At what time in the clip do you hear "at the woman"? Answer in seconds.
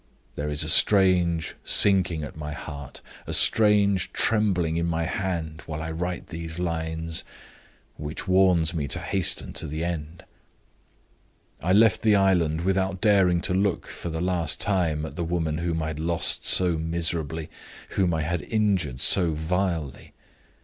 15.05-15.59